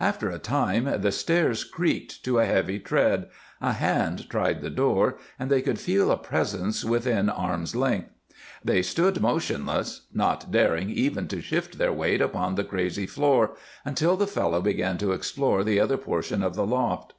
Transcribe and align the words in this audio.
After 0.00 0.28
a 0.28 0.38
time 0.38 1.00
the 1.00 1.10
stairs 1.10 1.64
creaked 1.64 2.22
to 2.26 2.38
a 2.38 2.44
heavy 2.44 2.78
tread, 2.78 3.30
a 3.62 3.72
hand 3.72 4.28
tried 4.28 4.60
the 4.60 4.68
door, 4.68 5.16
and 5.38 5.50
they 5.50 5.62
could 5.62 5.80
feel 5.80 6.10
a 6.10 6.18
presence 6.18 6.84
within 6.84 7.30
arm's 7.30 7.74
length. 7.74 8.10
They 8.62 8.82
stood 8.82 9.22
motionless, 9.22 10.02
not 10.12 10.50
daring 10.50 10.90
even 10.90 11.28
to 11.28 11.40
shift 11.40 11.78
their 11.78 11.94
weight 11.94 12.20
upon 12.20 12.56
the 12.56 12.62
crazy 12.64 13.06
floor, 13.06 13.56
until 13.82 14.18
the 14.18 14.26
fellow 14.26 14.60
began 14.60 14.98
to 14.98 15.12
explore 15.12 15.64
the 15.64 15.80
other 15.80 15.96
portion 15.96 16.42
of 16.42 16.54
the 16.56 16.66
loft. 16.66 17.14